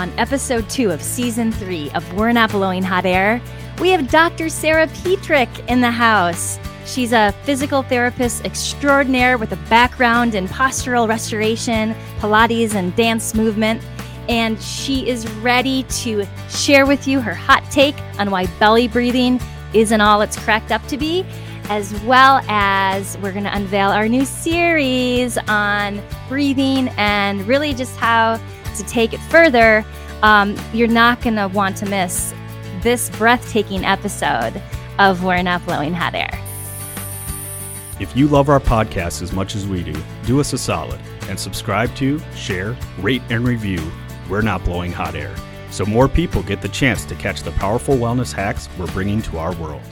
[0.00, 3.38] on episode two of season three of We're Not Blowing Hot Air.
[3.80, 4.48] We have Dr.
[4.48, 6.58] Sarah Petrich in the house.
[6.86, 13.82] She's a physical therapist extraordinaire with a background in postural restoration, Pilates, and dance movement.
[14.26, 19.38] And she is ready to share with you her hot take on why belly breathing
[19.74, 21.26] isn't all it's cracked up to be,
[21.64, 27.98] as well as we're going to unveil our new series on breathing and really just
[27.98, 28.40] how
[28.76, 29.84] to take it further.
[30.22, 32.34] Um, you're not going to want to miss
[32.82, 34.60] this breathtaking episode
[34.98, 36.38] of We're Not Blowing Hot Air.
[37.98, 41.38] If you love our podcast as much as we do, do us a solid and
[41.38, 43.80] subscribe to, share, rate, and review
[44.28, 45.34] We're Not Blowing Hot Air
[45.70, 49.38] so more people get the chance to catch the powerful wellness hacks we're bringing to
[49.38, 49.82] our world.